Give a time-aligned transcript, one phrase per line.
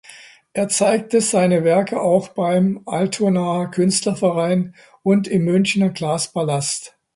[0.53, 6.97] Er zeigte seine Werke auch beim Altonaer Künstlerverein und im Münchner Glaspalast.